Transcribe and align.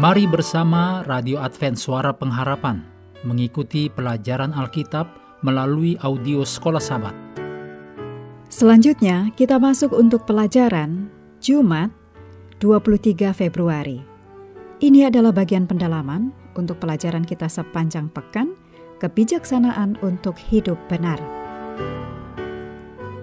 Mari 0.00 0.24
bersama 0.24 1.04
Radio 1.04 1.44
Advent 1.44 1.76
Suara 1.76 2.08
Pengharapan 2.16 2.80
mengikuti 3.20 3.92
pelajaran 3.92 4.48
Alkitab 4.48 5.04
melalui 5.44 6.00
audio 6.00 6.40
Sekolah 6.40 6.80
Sabat. 6.80 7.12
Selanjutnya 8.48 9.28
kita 9.36 9.60
masuk 9.60 9.92
untuk 9.92 10.24
pelajaran 10.24 11.12
Jumat 11.44 11.92
23 12.64 13.28
Februari. 13.36 14.00
Ini 14.80 15.12
adalah 15.12 15.36
bagian 15.36 15.68
pendalaman 15.68 16.32
untuk 16.56 16.80
pelajaran 16.80 17.28
kita 17.28 17.52
sepanjang 17.52 18.08
pekan 18.08 18.56
kebijaksanaan 19.04 20.00
untuk 20.00 20.40
hidup 20.40 20.80
benar. 20.88 21.20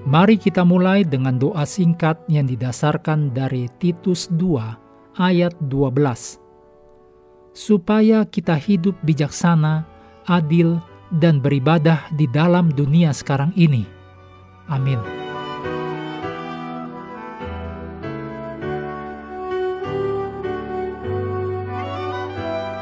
Mari 0.06 0.38
kita 0.38 0.62
mulai 0.62 1.02
dengan 1.02 1.42
doa 1.42 1.66
singkat 1.66 2.22
yang 2.30 2.46
didasarkan 2.46 3.34
dari 3.34 3.66
Titus 3.82 4.30
2 4.30 5.18
ayat 5.18 5.58
12. 5.66 6.46
Supaya 7.58 8.22
kita 8.30 8.54
hidup 8.54 8.94
bijaksana, 9.02 9.82
adil, 10.30 10.78
dan 11.10 11.42
beribadah 11.42 12.06
di 12.14 12.30
dalam 12.30 12.70
dunia 12.70 13.10
sekarang 13.10 13.50
ini. 13.58 13.82
Amin. 14.70 15.02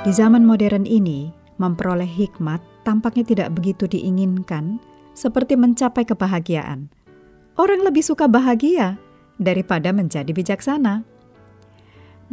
Di 0.04 0.12
zaman 0.12 0.44
modern 0.44 0.84
ini, 0.84 1.32
memperoleh 1.56 2.06
hikmat 2.12 2.60
tampaknya 2.84 3.24
tidak 3.24 3.50
begitu 3.56 3.88
diinginkan 3.88 4.84
seperti 5.16 5.56
mencapai 5.56 6.04
kebahagiaan. 6.04 6.92
Orang 7.56 7.80
lebih 7.80 8.04
suka 8.04 8.28
bahagia 8.28 9.00
daripada 9.40 9.96
menjadi 9.96 10.36
bijaksana. 10.36 11.15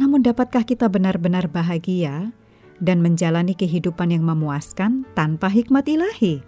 Namun 0.01 0.25
dapatkah 0.25 0.65
kita 0.65 0.89
benar-benar 0.89 1.45
bahagia 1.53 2.33
dan 2.81 3.05
menjalani 3.05 3.53
kehidupan 3.53 4.09
yang 4.09 4.25
memuaskan 4.25 5.05
tanpa 5.13 5.53
hikmat 5.53 5.85
ilahi? 5.85 6.41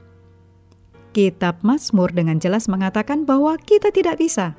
Kitab 1.14 1.62
Mazmur 1.62 2.12
dengan 2.12 2.42
jelas 2.42 2.68
mengatakan 2.68 3.24
bahwa 3.24 3.56
kita 3.62 3.94
tidak 3.94 4.20
bisa. 4.20 4.58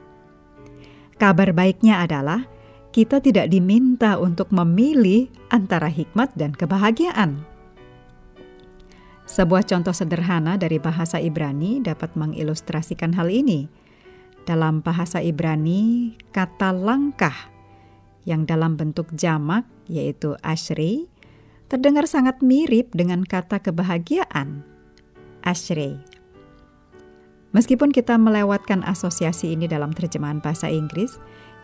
Kabar 1.20 1.52
baiknya 1.52 2.00
adalah 2.00 2.48
kita 2.94 3.20
tidak 3.20 3.52
diminta 3.52 4.16
untuk 4.16 4.48
memilih 4.54 5.28
antara 5.52 5.90
hikmat 5.90 6.32
dan 6.32 6.56
kebahagiaan. 6.56 7.44
Sebuah 9.26 9.66
contoh 9.66 9.92
sederhana 9.92 10.54
dari 10.54 10.78
bahasa 10.78 11.18
Ibrani 11.18 11.82
dapat 11.82 12.14
mengilustrasikan 12.14 13.12
hal 13.18 13.28
ini. 13.28 13.66
Dalam 14.46 14.80
bahasa 14.80 15.18
Ibrani, 15.18 16.14
kata 16.30 16.70
langkah 16.70 17.55
yang 18.26 18.44
dalam 18.44 18.74
bentuk 18.74 19.08
jamak 19.14 19.64
yaitu 19.86 20.34
ashri 20.42 21.06
terdengar 21.70 22.06
sangat 22.06 22.42
mirip 22.42 22.94
dengan 22.94 23.26
kata 23.26 23.58
kebahagiaan, 23.58 24.62
ashrei. 25.42 25.98
Meskipun 27.54 27.90
kita 27.90 28.20
melewatkan 28.20 28.84
asosiasi 28.84 29.56
ini 29.56 29.66
dalam 29.66 29.90
terjemahan 29.90 30.38
bahasa 30.38 30.68
Inggris, 30.68 31.16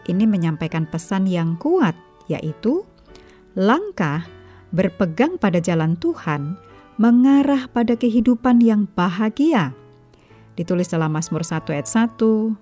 ini 0.09 0.27
menyampaikan 0.27 0.89
pesan 0.89 1.29
yang 1.29 1.55
kuat, 1.61 1.95
yaitu 2.27 2.83
langkah 3.55 4.27
berpegang 4.73 5.37
pada 5.37 5.61
jalan 5.61 5.95
Tuhan 6.01 6.57
mengarah 6.97 7.69
pada 7.71 7.95
kehidupan 7.95 8.65
yang 8.65 8.89
bahagia. 8.97 9.77
Ditulis 10.57 10.89
dalam 10.93 11.13
Mazmur 11.13 11.45
1 11.45 11.69
ayat 11.73 11.89
1, 11.89 12.19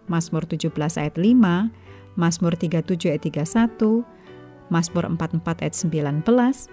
Mazmur 0.07 0.47
17 0.47 0.71
ayat 0.99 1.17
5, 1.19 1.71
Mazmur 2.19 2.59
37 2.59 3.11
ayat 3.11 3.23
31, 3.23 4.03
Mazmur 4.71 5.05
44 5.07 5.63
ayat 5.63 5.75
19, 5.75 6.71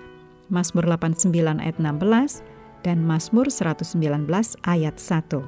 Mazmur 0.49 0.85
89 0.87 1.59
ayat 1.59 1.77
16, 1.81 2.41
dan 2.85 3.03
Mazmur 3.03 3.49
119 3.49 4.29
ayat 4.63 4.95
1. 4.95 5.43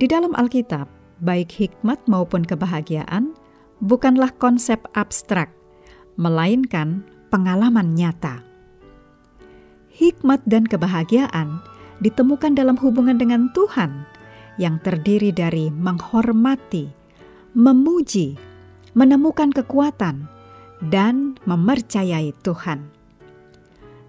Di 0.00 0.06
dalam 0.08 0.32
Alkitab, 0.32 0.88
baik 1.20 1.52
hikmat 1.52 2.00
maupun 2.08 2.42
kebahagiaan 2.42 3.36
bukanlah 3.84 4.32
konsep 4.40 4.80
abstrak, 4.96 5.52
melainkan 6.16 7.04
pengalaman 7.28 7.96
nyata. 7.96 8.40
Hikmat 9.92 10.40
dan 10.48 10.64
kebahagiaan 10.64 11.60
ditemukan 12.00 12.56
dalam 12.56 12.80
hubungan 12.80 13.20
dengan 13.20 13.52
Tuhan 13.52 14.08
yang 14.56 14.80
terdiri 14.80 15.32
dari 15.32 15.68
menghormati, 15.68 16.88
memuji, 17.54 18.38
menemukan 18.94 19.50
kekuatan, 19.50 20.30
dan 20.88 21.36
memercayai 21.44 22.32
Tuhan. 22.40 22.86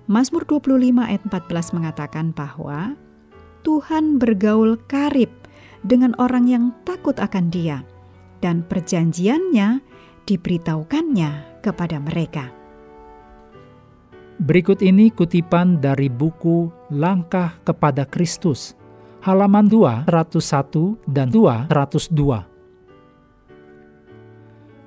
Mazmur 0.05 0.43
25 0.43 1.01
ayat 1.01 1.23
14 1.25 1.75
mengatakan 1.77 2.35
bahwa 2.35 2.93
Tuhan 3.61 4.17
bergaul 4.17 4.77
karib 4.89 5.29
dengan 5.85 6.13
orang 6.17 6.45
yang 6.49 6.65
takut 6.85 7.17
akan 7.17 7.49
Dia, 7.49 7.81
dan 8.41 8.65
perjanjiannya 8.65 9.81
diberitahukannya 10.25 11.63
kepada 11.65 11.97
mereka. 12.01 12.49
Berikut 14.41 14.81
ini 14.81 15.13
kutipan 15.13 15.77
dari 15.77 16.09
buku 16.09 16.73
Langkah 16.89 17.61
kepada 17.61 18.09
Kristus, 18.09 18.73
halaman 19.21 19.69
201 19.69 20.97
dan 21.05 21.29
202. 21.29 22.50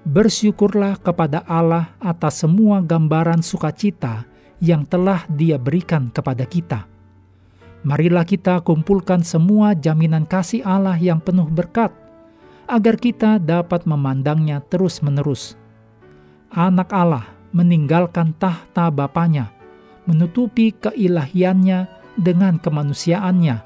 Bersyukurlah 0.05 1.01
kepada 1.01 1.41
Allah 1.49 1.97
atas 2.01 2.45
semua 2.45 2.85
gambaran 2.85 3.41
sukacita 3.41 4.29
yang 4.61 4.85
telah 4.85 5.25
Dia 5.33 5.57
berikan 5.57 6.13
kepada 6.13 6.45
kita 6.45 6.95
Marilah 7.85 8.25
kita 8.25 8.65
kumpulkan 8.65 9.21
semua 9.21 9.77
jaminan 9.77 10.25
kasih 10.25 10.65
Allah 10.65 10.97
yang 10.97 11.21
penuh 11.21 11.45
berkat, 11.45 11.93
agar 12.65 12.97
kita 12.97 13.37
dapat 13.37 13.85
memandangnya 13.85 14.65
terus-menerus. 14.73 15.53
Anak 16.49 16.89
Allah 16.97 17.29
meninggalkan 17.53 18.33
tahta 18.41 18.89
Bapaknya, 18.89 19.53
menutupi 20.09 20.73
keilahiannya 20.73 21.85
dengan 22.17 22.57
kemanusiaannya, 22.57 23.57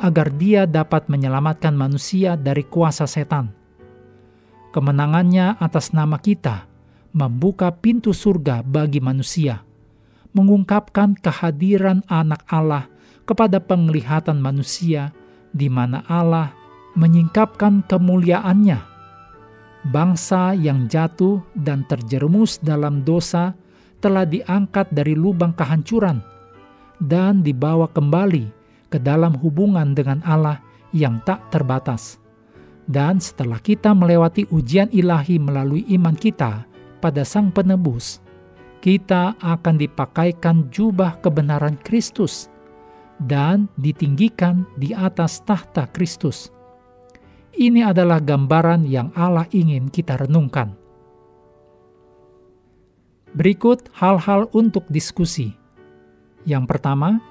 agar 0.00 0.26
dia 0.40 0.64
dapat 0.64 1.12
menyelamatkan 1.12 1.76
manusia 1.76 2.40
dari 2.40 2.64
kuasa 2.64 3.04
setan. 3.04 3.59
Kemenangannya 4.70 5.58
atas 5.58 5.90
nama 5.90 6.14
kita 6.22 6.70
membuka 7.10 7.74
pintu 7.74 8.14
surga 8.14 8.62
bagi 8.62 9.02
manusia, 9.02 9.66
mengungkapkan 10.30 11.18
kehadiran 11.18 12.06
anak 12.06 12.46
Allah 12.46 12.86
kepada 13.26 13.58
penglihatan 13.58 14.38
manusia 14.38 15.10
di 15.50 15.66
mana 15.66 16.06
Allah 16.06 16.54
menyingkapkan 16.94 17.82
kemuliaannya. 17.90 18.78
Bangsa 19.90 20.54
yang 20.54 20.86
jatuh 20.86 21.42
dan 21.56 21.82
terjerumus 21.88 22.60
dalam 22.62 23.02
dosa 23.02 23.56
telah 23.98 24.28
diangkat 24.28 24.92
dari 24.92 25.18
lubang 25.18 25.56
kehancuran 25.56 26.22
dan 27.00 27.40
dibawa 27.40 27.88
kembali 27.88 28.52
ke 28.92 29.00
dalam 29.00 29.34
hubungan 29.40 29.96
dengan 29.96 30.20
Allah 30.22 30.60
yang 30.94 31.18
tak 31.24 31.48
terbatas. 31.48 32.19
Dan 32.90 33.22
setelah 33.22 33.62
kita 33.62 33.94
melewati 33.94 34.50
ujian 34.50 34.90
ilahi 34.90 35.38
melalui 35.38 35.86
iman 35.94 36.18
kita 36.18 36.66
pada 36.98 37.22
Sang 37.22 37.54
Penebus, 37.54 38.18
kita 38.82 39.38
akan 39.38 39.78
dipakaikan 39.78 40.66
jubah 40.74 41.22
kebenaran 41.22 41.78
Kristus 41.86 42.50
dan 43.22 43.70
ditinggikan 43.78 44.66
di 44.74 44.90
atas 44.90 45.38
tahta 45.46 45.86
Kristus. 45.94 46.50
Ini 47.54 47.94
adalah 47.94 48.18
gambaran 48.18 48.82
yang 48.90 49.14
Allah 49.14 49.46
ingin 49.54 49.86
kita 49.86 50.18
renungkan. 50.26 50.74
Berikut 53.30 53.86
hal-hal 53.94 54.50
untuk 54.50 54.82
diskusi. 54.90 55.54
Yang 56.42 56.64
pertama, 56.66 57.22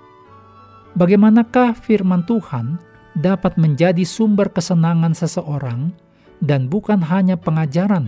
bagaimanakah 0.95 1.75
firman 1.75 2.23
Tuhan 2.23 2.79
dapat 3.19 3.59
menjadi 3.59 4.07
sumber 4.07 4.47
kesenangan 4.47 5.11
seseorang 5.11 5.91
dan 6.39 6.71
bukan 6.71 7.03
hanya 7.03 7.35
pengajaran? 7.35 8.07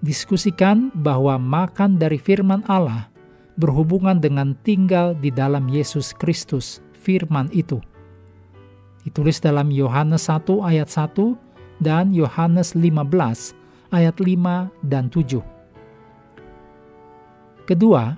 Diskusikan 0.00 0.88
bahwa 0.96 1.36
makan 1.36 2.00
dari 2.00 2.16
firman 2.16 2.64
Allah 2.64 3.12
berhubungan 3.58 4.16
dengan 4.16 4.54
tinggal 4.64 5.12
di 5.18 5.28
dalam 5.28 5.66
Yesus 5.68 6.14
Kristus, 6.14 6.80
firman 6.96 7.50
itu. 7.52 7.82
Ditulis 9.02 9.42
dalam 9.42 9.68
Yohanes 9.74 10.30
1 10.30 10.62
ayat 10.62 10.88
1 10.88 11.82
dan 11.82 12.14
Yohanes 12.14 12.78
15 12.78 13.58
ayat 13.90 14.16
5 14.16 14.70
dan 14.86 15.10
7. 15.10 15.42
Kedua, 17.66 18.16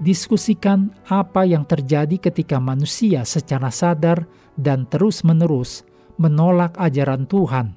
diskusikan 0.00 0.92
apa 1.08 1.48
yang 1.48 1.64
terjadi 1.64 2.20
ketika 2.20 2.60
manusia 2.60 3.24
secara 3.24 3.72
sadar 3.72 4.28
dan 4.56 4.84
terus-menerus 4.88 5.84
menolak 6.16 6.76
ajaran 6.76 7.28
Tuhan. 7.28 7.76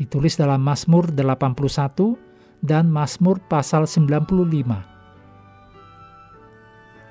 Ditulis 0.00 0.36
dalam 0.40 0.64
Mazmur 0.64 1.12
81 1.12 2.16
dan 2.64 2.88
Mazmur 2.88 3.40
pasal 3.48 3.84
95. 3.84 4.88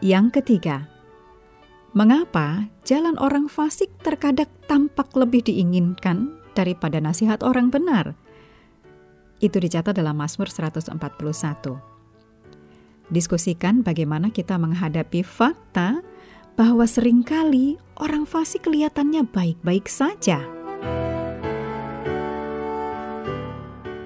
Yang 0.02 0.26
ketiga, 0.42 0.90
mengapa 1.94 2.70
jalan 2.86 3.18
orang 3.22 3.46
fasik 3.52 3.94
terkadang 4.02 4.50
tampak 4.66 5.14
lebih 5.14 5.46
diinginkan 5.46 6.34
daripada 6.58 6.98
nasihat 6.98 7.46
orang 7.46 7.70
benar? 7.70 8.18
Itu 9.38 9.62
dicatat 9.62 9.94
dalam 9.94 10.18
Mazmur 10.18 10.50
141. 10.50 11.89
Diskusikan 13.10 13.82
bagaimana 13.82 14.30
kita 14.30 14.62
menghadapi 14.62 15.26
fakta 15.26 16.06
bahwa 16.54 16.86
sering 16.86 17.26
kali 17.26 17.82
orang 17.98 18.30
fasik 18.30 18.70
kelihatannya 18.70 19.26
baik-baik 19.26 19.90
saja. 19.90 20.46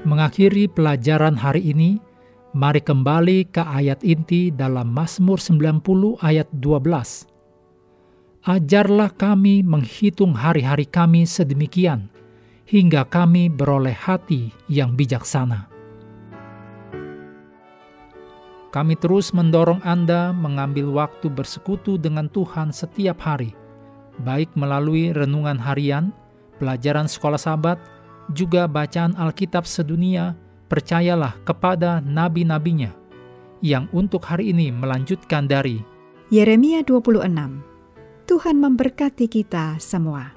Mengakhiri 0.07 0.71
pelajaran 0.71 1.35
hari 1.35 1.75
ini, 1.75 1.99
mari 2.55 2.79
kembali 2.79 3.51
ke 3.51 3.59
ayat 3.59 3.99
inti 4.07 4.55
dalam 4.55 4.95
Mazmur 4.95 5.35
90 5.35 6.23
ayat 6.23 6.47
12. 6.55 7.27
Ajarlah 8.43 9.11
kami 9.11 9.67
menghitung 9.67 10.31
hari-hari 10.31 10.87
kami 10.87 11.27
sedemikian, 11.27 12.07
hingga 12.67 13.03
kami 13.03 13.51
beroleh 13.51 13.95
hati 13.95 14.51
yang 14.71 14.95
bijaksana. 14.95 15.72
Kami 18.73 18.97
terus 18.97 19.29
mendorong 19.37 19.85
Anda 19.85 20.33
mengambil 20.33 20.89
waktu 20.89 21.29
bersekutu 21.29 22.01
dengan 22.01 22.25
Tuhan 22.25 22.73
setiap 22.73 23.21
hari, 23.21 23.53
baik 24.25 24.49
melalui 24.57 25.13
renungan 25.13 25.61
harian, 25.61 26.09
pelajaran 26.57 27.05
sekolah 27.05 27.37
sahabat, 27.37 27.77
juga 28.33 28.65
bacaan 28.65 29.13
Alkitab 29.13 29.69
sedunia, 29.69 30.33
percayalah 30.73 31.37
kepada 31.45 32.01
nabi-nabinya, 32.01 32.89
yang 33.61 33.85
untuk 33.93 34.25
hari 34.25 34.49
ini 34.49 34.73
melanjutkan 34.73 35.45
dari 35.45 35.77
Yeremia 36.33 36.81
26. 36.81 37.29
Tuhan 38.25 38.57
memberkati 38.57 39.29
kita 39.29 39.77
semua. 39.77 40.33